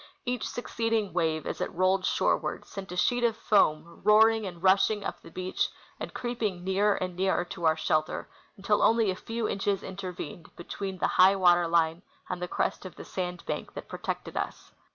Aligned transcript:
Each 0.25 0.49
succeeding 0.49 1.13
AA^ave, 1.13 1.45
as 1.45 1.61
it 1.61 1.71
rolled 1.71 2.05
shorcAvard, 2.05 2.65
sent 2.65 2.91
a 2.91 2.97
sheet 2.97 3.23
of 3.23 3.37
foam 3.37 4.01
roaring 4.03 4.47
and 4.47 4.63
rushing 4.63 5.01
iip 5.01 5.21
the 5.21 5.29
beach 5.29 5.69
and 5.99 6.11
creeping 6.11 6.63
nearer 6.63 6.95
and 6.95 7.15
nearer 7.15 7.45
to 7.45 7.65
our 7.67 7.75
shelter 7.77 8.27
until 8.57 8.81
only 8.81 9.11
a 9.11 9.15
fcAV 9.15 9.51
inches 9.51 9.83
intervened 9.83 10.49
between 10.55 10.97
the 10.97 11.07
high 11.21 11.35
Avater 11.35 11.69
line 11.69 12.01
and 12.29 12.41
the 12.41 12.47
crest 12.47 12.83
of 12.83 12.95
the 12.95 13.05
sand 13.05 13.45
bank 13.45 13.75
that 13.75 13.87
protected 13.89 14.35
us. 14.35 14.71